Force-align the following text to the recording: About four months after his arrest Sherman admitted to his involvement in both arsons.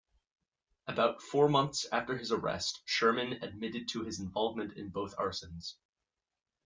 About 0.87 1.21
four 1.21 1.47
months 1.47 1.85
after 1.91 2.17
his 2.17 2.31
arrest 2.31 2.81
Sherman 2.85 3.33
admitted 3.43 3.87
to 3.89 4.01
his 4.03 4.19
involvement 4.19 4.73
in 4.73 4.89
both 4.89 5.15
arsons. 5.15 5.75